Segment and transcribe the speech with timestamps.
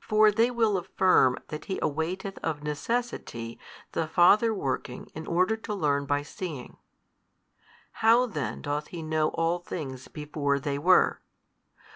[0.00, 3.58] For they will affirm that He awaiteth of necessity
[3.90, 6.76] the Father working in order to learn by seeing.
[8.04, 11.20] How then doth He know all things before they were?